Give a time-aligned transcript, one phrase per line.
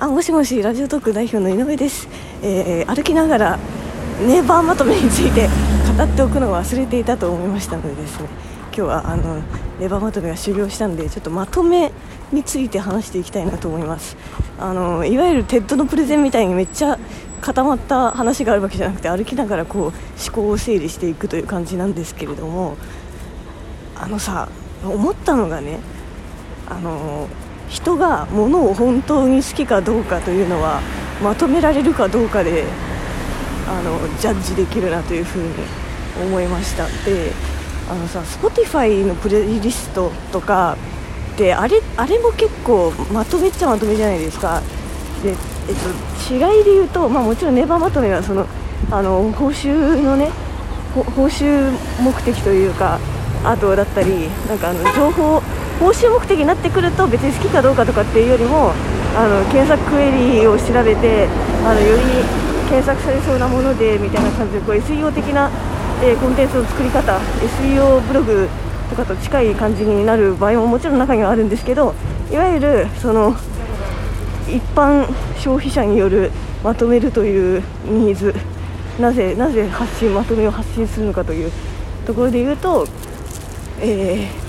[0.00, 2.06] あもしもし Radiotalk 代表の井上です、
[2.40, 3.58] えー、歩きながら
[4.24, 5.48] NAVER まとめについて
[5.98, 8.28] 語っておくのを忘れていたと思いましたのでですね。
[8.66, 9.40] 今日はあの
[9.80, 11.90] NAVER まとめが終了したのでちょっとまとめ
[12.30, 14.16] について話していきたいなと思います。
[14.60, 16.96] あのいわゆる TED のプレゼンみたいにめっちゃ
[17.40, 19.92] 固まった話があるわけじゃなくて歩きながらこう思
[20.32, 22.76] 考を整理していくという感じなんですけれども
[24.00, 24.48] あのさ
[24.84, 25.80] 思ったのがね
[26.68, 27.26] あの
[27.68, 30.80] 人が物を本当に好きかどうかというのは
[31.22, 32.64] まとめられるかどうかで
[33.68, 35.48] あのジャッジできるなというふうに
[36.22, 36.86] 思いました。
[37.04, 37.32] で
[37.90, 40.76] あのさ Spotify のプレイリストとか
[41.36, 44.62] であれあれも結構まとめっちゃまとめじゃないですか。
[45.22, 45.36] で、えっ
[46.28, 48.46] と、違いで言うと、まあ、もちろんネバーまとめはその
[48.90, 50.30] あの報酬のね
[50.94, 52.98] 報酬目的というか
[53.44, 55.42] あとだったりなんかあの情報
[55.78, 58.72] 報酬目的になってくると別に好きかどうかとかっていうよりも
[59.16, 61.28] あの検索クエリを調べて
[61.64, 62.02] あのより
[62.68, 65.50] 検索されそうなものでみたいな感じでこう SEO 的な、
[66.02, 68.48] えー、コンテンツの作り方 SEO ブログ
[68.90, 71.94] とかと近い感じになる場合ももちろん中にはあるんですけど
[72.30, 73.36] いわゆるその
[74.48, 75.06] 一般
[75.38, 76.32] 消費者による
[76.64, 78.34] まとめるというニーズ。
[78.98, 81.52] なぜなぜ発信まとめを発信するのかという
[82.04, 82.84] ところで言うと、
[83.80, 84.47] えー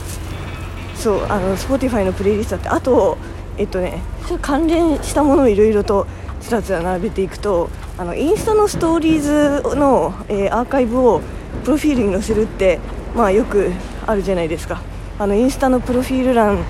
[0.99, 3.17] そうあの Spotify のプレイリストってあと
[3.57, 4.01] えっとね
[4.41, 6.05] 関連したものをいろいろと
[6.41, 11.21] つらつら並べていくとあのインスタのストーリーズの、えー、アーカイブを
[11.63, 12.79] プロフィールに載せるって
[13.15, 13.71] まあよく
[14.05, 14.81] あるじゃないですか。
[15.17, 16.63] あのインスタのプロフィール欄を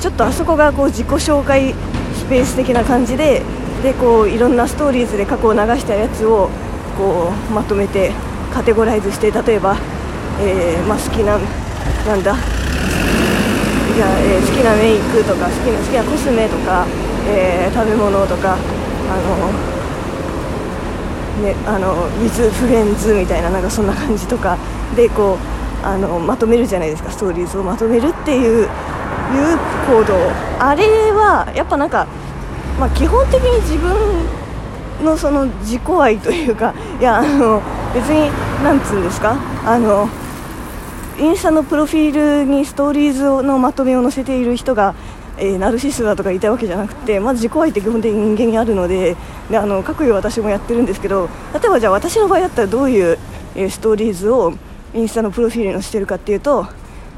[0.00, 1.74] ちょっとあそこがこう自己紹介
[2.14, 3.42] スペース的な感じで
[3.82, 6.48] でこういろんなストーリーズで過去を流したやつを
[6.96, 8.12] こうまとめて
[8.52, 9.76] カテゴライズして例えば、
[10.40, 11.38] えーまあ、好きな
[12.06, 12.36] なんだ
[13.94, 16.86] じゃあ、えー、好きなメイクとか好きな好きなコスメとか、
[17.28, 19.50] えー、食べ物とかあの
[21.42, 24.58] ねあのウィズフレンズみたいななんかそんな感じとか
[24.96, 25.38] でこ
[25.82, 28.68] うあのまとめるじゃないですかストーリーズをまとめるっていういう
[29.86, 30.14] 行動。
[30.58, 32.06] あれはやっぱなんか、
[32.78, 33.94] まあ、基本的に自分
[35.04, 37.62] のその自己愛というかいやあの
[37.94, 38.30] 別に
[38.62, 40.08] なんつうんですかあの
[41.20, 44.94] インスタのプロフィールにストーリーズのまとめを載せている人が、
[45.36, 49.16] えー、ナルシストだとか言いたいわけじゃなくて、まず自己愛って基本的に人間にあるので
[49.50, 53.18] であの各有私もやってるんですけど例えばじゃあ私の場合だったらどういう、
[53.54, 54.54] えー、ストーリーズを
[54.94, 56.66] インスタのプロフィールに載せてるかっていうと,、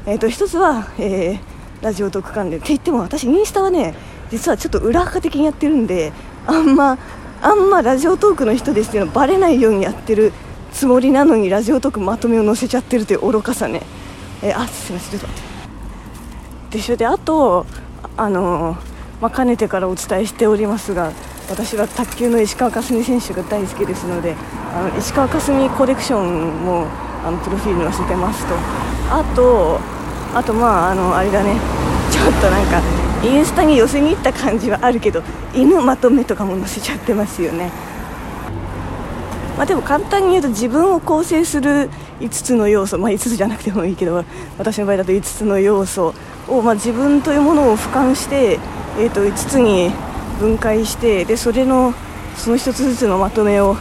[0.05, 1.39] えーと、一つは、えー、
[1.81, 3.95] ラジオ特関連って言っても私インスタはね
[4.31, 6.11] 実はちょっと裏垢的にやってるんで
[6.45, 6.97] あんま
[7.41, 10.33] あんまラジオトークの人ですっていうのバレないようにやってる
[10.73, 13.81] つもりなのにラジオトークまとめを載せちゃってるという愚かさね。
[14.41, 15.43] えー、あすみませんちょっと待っ
[16.71, 16.77] て。
[16.77, 17.65] でしょであと
[18.17, 18.75] あの
[19.21, 21.13] まあ、かねてからお伝えしておりますが
[21.49, 24.35] 私は卓球の石川佳純選手が大好きですので
[24.75, 26.87] あの石川佳純コレクションも
[27.25, 28.53] あのプロフィール載せてますと。
[29.09, 29.79] あと
[30.35, 31.55] あとまああのあれだね。
[32.11, 32.81] ちょっとなんか
[33.23, 35.23] インスタに寄せに行った感じはあるけど
[35.55, 37.71] 犬まとめとかも載せちゃってますよね。
[39.57, 44.23] まあ、でも簡単に言うと自分を構成する5つの要素、まあ、5つじゃなくてもいいけど
[44.57, 46.13] 私の場合だと5つの要素
[46.47, 48.59] を、まあ、自分というものを俯瞰して、
[48.97, 49.91] えー、と5つに
[50.39, 51.93] 分解してでそれの
[52.35, 53.77] その1つずつのまとめを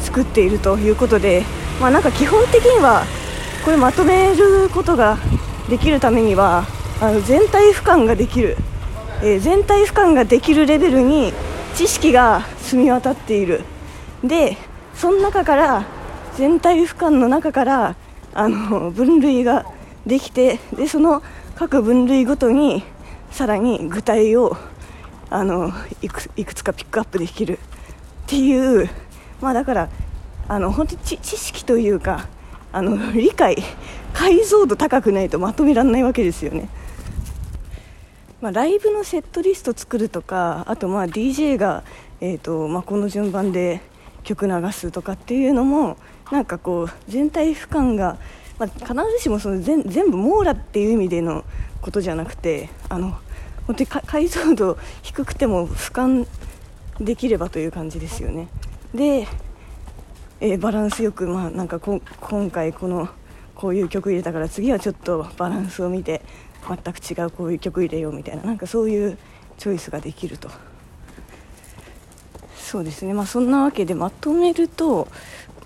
[0.00, 1.44] 作っているということで、
[1.80, 3.04] まあ、なんか基本的には
[3.64, 5.18] これまとめることが
[5.70, 6.66] できるためには
[7.00, 8.56] あの全体俯瞰ができる、
[9.22, 11.32] えー、全体俯瞰ができるレベルに
[11.76, 13.62] 知識が澄み渡っている。
[14.24, 14.56] で
[14.94, 15.84] その中から
[16.36, 17.96] 全体俯瞰の中から
[18.34, 19.66] あの分類が
[20.06, 21.22] できてでその
[21.54, 22.82] 各分類ごとに
[23.30, 24.56] さらに具体を
[25.30, 25.70] あの
[26.02, 27.58] いくいくつかピックアップできるっ
[28.26, 28.88] ていう、
[29.40, 29.88] まあ、だから
[30.48, 32.28] あの本当に知識というか
[32.72, 33.56] あの理解
[34.12, 36.68] 解像度高くないとまとめられないわけですよね。
[38.42, 41.84] まあ、ライブのセットリスト作るとかあとまあ DJ が、
[42.20, 43.80] えーとまあ、この順番で
[44.22, 45.96] 曲流すとかっていうのも
[46.30, 48.18] なんかこう全体俯瞰が、
[48.58, 51.44] まあ、必ずしもその全全部網羅っていう意味での
[51.80, 53.16] ことじゃなくてあの
[53.66, 56.26] 本当に解像度低くても俯瞰
[57.00, 58.48] できればという感じですよね。
[58.94, 59.26] で、
[60.40, 62.00] えー、バランスよく、まあ、なんか今
[62.50, 63.08] 回この
[63.54, 66.22] こういう曲入れたから次はちょっとバランスを見て
[66.66, 69.18] 全く違うこういう曲入れようみたいななんかそういう
[69.58, 70.50] チョイスができると。
[72.72, 73.12] そうですね。
[73.12, 75.06] まあそんなわけでまとめると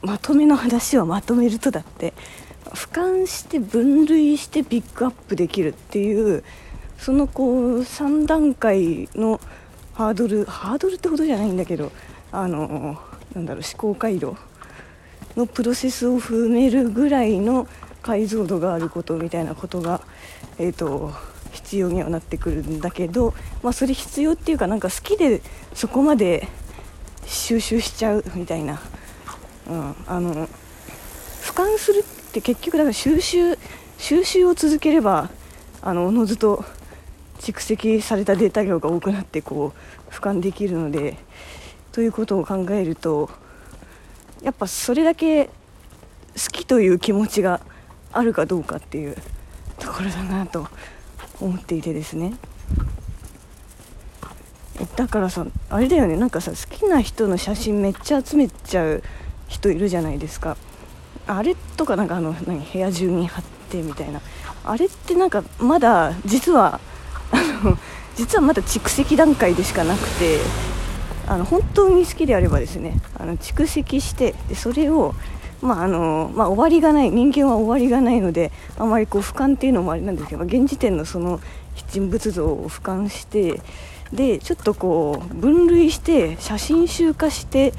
[0.02, 2.14] まとめの話をまとめるとだって
[2.64, 6.42] 俯瞰して分類してピックアップできるっていう
[6.98, 9.40] そのこう3段階の
[9.94, 11.92] ハードルハードルってほどじゃないんだけど
[12.32, 12.98] あの
[13.36, 14.34] なんだろう思考回路
[15.36, 17.68] のプロセスを踏めるぐらいの
[18.02, 20.00] 解像度があることみたいなことが、
[20.58, 21.12] えーと、
[21.52, 23.32] 必要にはなってくるんだけど、
[23.62, 25.40] まあ、それ必要っていうかなんか好きで
[25.72, 26.48] そこまで
[27.26, 28.80] 収集しちゃうみたいな、
[29.68, 30.46] うん、あの
[31.42, 33.58] 俯瞰するって結局だから収集
[33.98, 35.30] 収集を続ければ
[35.82, 36.64] あのおのずと
[37.38, 39.72] 蓄積されたデータ量が多くなってこ
[40.08, 41.16] う俯瞰できるので
[41.92, 43.30] ということを考えると
[44.42, 45.50] やっぱそれだけ好
[46.52, 47.60] きという気持ちが
[48.12, 49.16] あるかどうかっていう
[49.78, 50.68] ところだなと
[51.40, 52.34] 思っていてですね。
[54.96, 56.16] だからさあれだよね。
[56.16, 59.02] なんかさ好きな人の写真めっちゃ集めちゃう
[59.48, 60.56] 人いるじゃないですか。
[61.26, 64.20] あれとかなんかあの何部屋中に貼ってみたいな。
[64.64, 66.80] あれってなんかまだ実は
[67.32, 67.78] あの
[68.16, 70.38] 実はまだ蓄積段階でしかなくて
[71.26, 75.14] あの本当に好きであればですねあの蓄積してでそれを
[75.62, 81.40] まああのまあ、終わりがない人間は終わりがないのであまりこう俯瞰っていうのもあれなんですけど現時点のその
[81.88, 83.60] 人物像を俯瞰して
[84.12, 87.72] でちょっとこう分類して写真集化して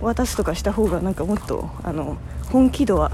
[0.00, 2.16] 渡すとかした方がなんかもっとあの
[2.50, 3.10] 本気度は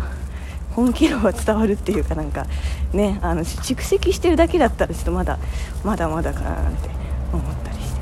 [0.74, 2.46] 本気度は伝わるっていうかなんか
[2.92, 5.38] ねあの蓄積してるだけだったらちょっとまだ
[5.84, 6.88] まだまだかななんて
[7.32, 8.00] 思ったりして。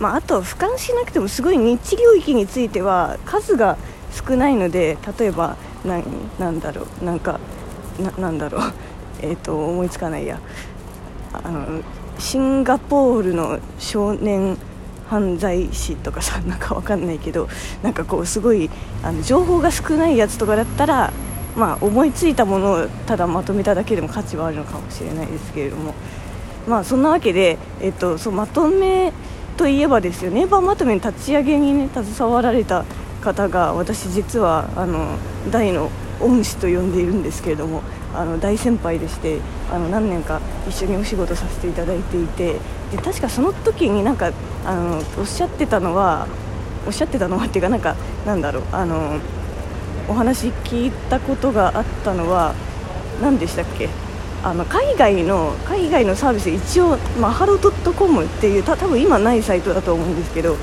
[0.00, 3.78] まあ、あと俯瞰しなくてもすごいニッチ領域については数が
[4.10, 6.04] 少ないので例えば何
[6.38, 7.38] なんだろうなんか
[8.18, 8.72] なんだろう
[9.24, 10.40] えっ、と思いつかないや。
[11.32, 11.82] あの
[12.18, 14.56] シンガポールの少年
[15.08, 17.48] 犯罪史とかさなんかわかんないけど
[17.82, 18.70] なんかこうすごい
[19.02, 21.12] あの情報が少ないやつとかだったら
[21.56, 25.94] まあ思いついたものをただまとめただけでも価値はあるのかもしれないですけれども。
[26.66, 29.12] まあそんなわけで、えっと、そうまとめ
[29.56, 32.84] といえばですよネイバーまとめの立ち上げにね携わられた
[33.20, 35.18] 方が私実はあの
[35.50, 35.90] 大の
[36.20, 37.82] 恩師と呼んでいるんですけれども。
[38.14, 39.38] あの大先輩でして
[39.72, 42.54] あの何年か一緒にお仕事させていただいていて
[42.92, 44.32] で確かその時になんか
[44.64, 46.26] あのおっしゃってたのは
[46.86, 47.96] おっしゃってたのはっていうかなんか
[48.26, 49.18] なんだろうあの
[50.08, 52.54] お話聞いたことがあったのは
[53.22, 53.88] 何でしたっけ？
[54.42, 60.56] あの海外の海外のサービス一応マハロドットコムっていうた多分今ないサイトだと思うんですけど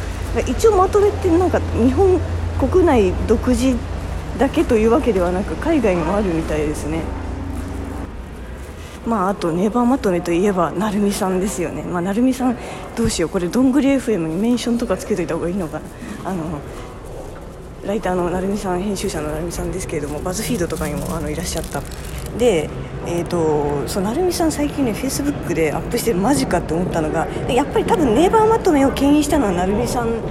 [0.47, 2.19] 一応まとめてなんか日本
[2.59, 3.75] 国内独自
[4.37, 7.01] だけというわけではなく海外にもあるみたいですね。
[9.05, 11.83] まああとネバーまとめといえば成美さんですよね。
[11.83, 12.57] まあ成美さん
[12.95, 13.29] どうしよう。
[13.29, 15.85] これどんぐり FM にメンションとかつけといた方がいいのかな。
[16.31, 16.59] あの
[17.85, 21.81] ライターの成美さん編集者の成美さんですけれどもバズフィードとかにもあのいらっしゃった。
[22.37, 22.69] で
[23.07, 30.21] えーと、そう成美さん最近ねフェイスブックでアップしてるマジかって思ったのがやっぱり多分ネイバーまとめを牽引したのは成美さん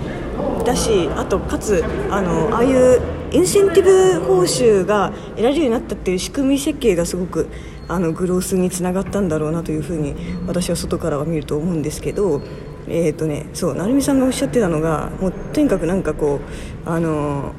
[0.64, 3.02] だしあとかつあのああいう
[3.32, 7.48] インセンティブ報酬が得られるようになったっていう仕組み設計がすごく
[7.90, 10.14] あのグロースにつながったんだろうなというふうに
[10.46, 12.40] 私は外からは見ると思うんですけど、
[12.86, 16.40] えーとね、そう成美さんがおっしゃってたのがもうとにかくなんかこ
[16.86, 17.52] うあの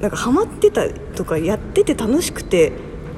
[0.00, 2.72] なんかハマってたとかやってて楽しくて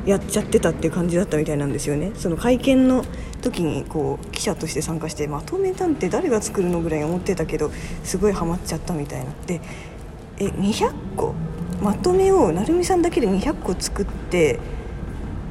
[0.06, 2.12] やっちゃってたっていう感じだったみたいなんですよね。
[2.14, 3.04] その会見の
[3.42, 7.70] 時にこう記者として参加してまとめたんて誰が作るのぐらい思ってたけど
[8.04, 9.60] すごいハマっちゃったみたいなで
[10.38, 11.34] え200個？
[11.82, 14.58] まとめを成美さんだけで200個作って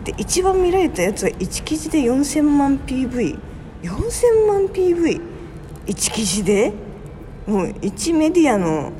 [0.05, 5.19] で一番見られたやつは1記事で4000万 PV4000 万 PV1
[6.13, 6.71] 記事で？
[7.47, 8.91] もう1メディアの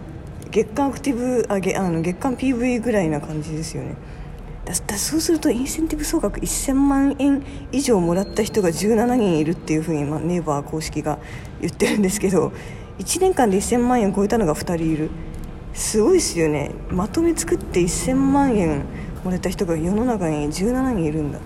[0.51, 3.95] 月間アクティブあげあの月間 PV ぐらいな感じですよね。
[4.65, 11.19] だだそうするとインセンティブ総額1000万円以上もらった人が17人いるっていうふうに、まあ、ネイバー公式が
[11.61, 12.51] 言ってるんですけど
[12.97, 15.09] 1年間で1000万円超えたのが2人いる。
[15.73, 16.71] すごいですよね。
[16.89, 18.85] まとめ作って1000万円
[19.25, 21.39] もらった人が世の中に17人いるんだ。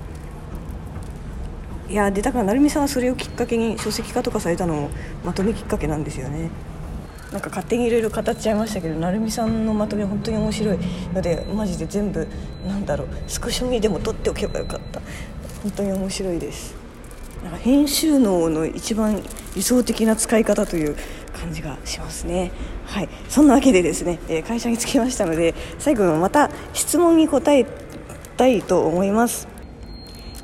[1.90, 4.90] いやでだから成美さんはそれをきっかけに書籍化とかされたのも
[5.26, 6.52] まとめきっかけなんですよね。
[7.32, 10.78] なんか勝手にいろいろ語っちゃいましたけど成美さんのまとめ本当に面白い
[11.14, 12.28] のでマジで全部
[12.68, 15.02] なんだろうスクショにでも撮っておけばよかった。
[15.64, 16.76] 本当に面白いです。
[17.44, 19.24] なんか編集能の一番
[19.56, 20.98] 理想的な使い方という
[21.39, 22.51] 感じがしますね。
[22.86, 23.10] はい。
[23.29, 27.65] そんなわけでですね、え会社に着きましたので最後また質問に答え
[28.38, 29.48] たいと思います。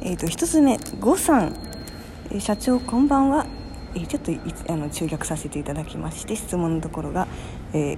[0.01, 1.55] えっ、ー、と1つ目呉さん。
[2.39, 3.45] 社長こんばんは。
[3.95, 4.31] えちょっと
[4.71, 7.27] あの中略させていただきまして質問のところが、
[7.73, 7.97] えー、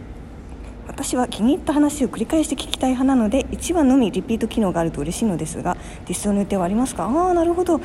[0.87, 5.75] 私は気に入った話を繰り返して聞きたい派なので1話のみリピート機能があると嬉しいのですが
[6.07, 7.05] 実装の予定はありますか？
[7.05, 7.81] ああなるほど。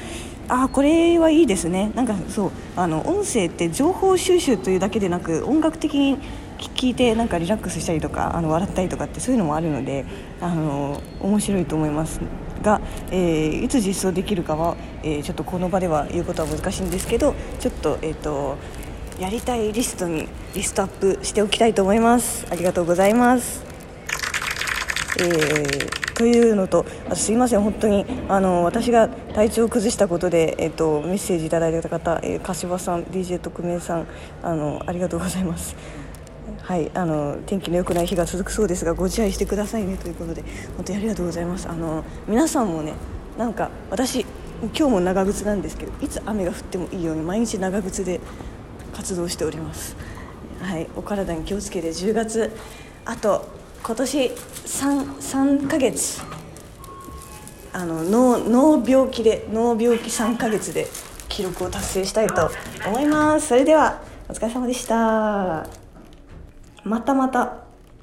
[0.48, 1.92] あこれはいいですね。
[1.94, 6.18] なんかそうあの音声って情報収集というだけでなく音楽的に
[6.58, 10.04] 聞いてなんかリラックスしたりとかあの笑ったりとかってそういうのもあるので
[10.40, 12.20] あの面白いと思います
[12.62, 12.80] が、
[13.10, 18.56] えー、いつ実装できるかは、えー、ちょっとこの場では言うことは難しいんですけどちょっと,、えーと、
[19.18, 22.46] やりたいリストにリストアップしておきたいと思います。
[22.50, 23.64] ありがとうございます、
[25.18, 34.06] えー、というのとあすいません本当にあの私が体調を崩したことで、えーと、メッセージいただいた方、えー、柏さん DJ 特命さん
[34.42, 35.74] あのありがとうございます。
[36.62, 40.42] はいあの天気の良くない日が続くそうですがご自愛してくださいねということで
[40.76, 41.68] 本当にありがとうございます。
[41.68, 42.94] あの皆さんもね
[43.36, 44.24] なんか私
[44.60, 48.20] 今日も長靴なんですけどいつ雨が降ってもいいように毎日長靴で
[48.94, 49.96] 活動しております。
[50.60, 52.52] はいお体に気をつけて10月
[53.04, 56.22] あと今年 3, 3ヶ月。
[57.74, 60.86] あの脳脳病気で脳病気3ヶ月で
[61.28, 62.50] 記録を達成したいと
[62.86, 63.48] 思います。
[63.48, 65.66] それではお疲れ様でした。
[66.84, 67.61] またまた。